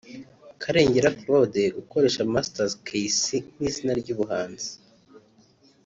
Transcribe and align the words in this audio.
Karengera 0.61 1.15
Claude 1.19 1.63
ukoresha 1.81 2.27
Master 2.33 2.67
Kaycee 2.85 3.45
nk’izina 3.53 3.91
ry’ubuhanzi 4.01 4.71